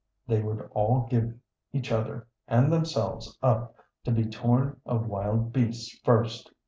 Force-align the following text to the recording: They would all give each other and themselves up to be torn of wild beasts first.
They 0.25 0.41
would 0.41 0.67
all 0.73 1.05
give 1.11 1.35
each 1.73 1.91
other 1.91 2.27
and 2.47 2.73
themselves 2.73 3.37
up 3.43 3.75
to 4.03 4.09
be 4.09 4.25
torn 4.25 4.81
of 4.83 5.05
wild 5.05 5.53
beasts 5.53 5.95
first. 6.03 6.49